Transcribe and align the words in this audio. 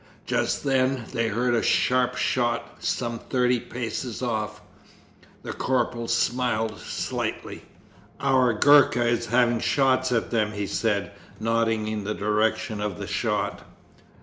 Just 0.25 0.63
then 0.63 1.05
they 1.13 1.27
heard 1.27 1.53
a 1.53 1.61
sharp 1.61 2.15
shot 2.17 2.77
some 2.79 3.19
thirty 3.19 3.59
paces 3.59 4.23
off. 4.23 4.59
The 5.43 5.53
corporal 5.53 6.07
smiled 6.07 6.79
slightly. 6.79 7.65
'Our 8.19 8.51
Gurka 8.55 9.05
is 9.05 9.27
having 9.27 9.59
shots 9.59 10.11
at 10.11 10.31
them,' 10.31 10.53
he 10.53 10.65
said, 10.65 11.11
nodding 11.39 11.87
in 11.87 12.03
the 12.03 12.15
direction 12.15 12.81
of 12.81 12.97
the 12.97 13.05
shot. 13.05 13.61